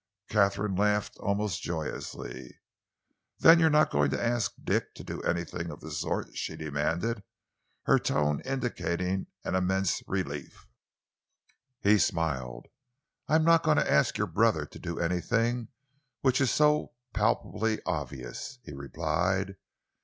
Katharine 0.29 0.75
laughed 0.75 1.15
almost 1.19 1.61
joyously. 1.61 2.59
"Then 3.37 3.59
you're 3.59 3.69
not 3.69 3.91
going 3.91 4.09
to 4.09 4.19
ask 4.19 4.51
Dick 4.63 4.95
to 4.95 5.03
do 5.03 5.21
anything 5.21 5.69
of 5.69 5.79
that 5.81 5.91
sort?" 5.91 6.35
she 6.35 6.55
demanded, 6.55 7.21
her 7.83 7.99
tone 7.99 8.39
indicating 8.41 9.27
an 9.45 9.53
immense 9.53 10.01
relief. 10.07 10.67
He 11.81 11.99
smiled. 11.99 12.65
"I 13.27 13.35
am 13.35 13.43
not 13.43 13.61
going 13.61 13.77
to 13.77 13.87
ask 13.91 14.17
your 14.17 14.25
brother 14.25 14.65
to 14.65 14.79
do 14.79 14.97
anything 14.99 15.67
which 16.21 16.41
is 16.41 16.49
so 16.49 16.93
palpably 17.13 17.79
obvious," 17.85 18.57
he 18.63 18.73
replied. 18.73 19.55